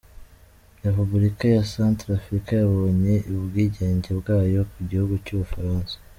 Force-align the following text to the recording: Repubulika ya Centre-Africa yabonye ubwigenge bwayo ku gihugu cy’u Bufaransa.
Repubulika 0.83 1.43
ya 1.55 1.63
Centre-Africa 1.73 2.51
yabonye 2.61 3.15
ubwigenge 3.37 4.09
bwayo 4.19 4.61
ku 4.71 4.79
gihugu 4.89 5.13
cy’u 5.25 5.37
Bufaransa. 5.41 5.95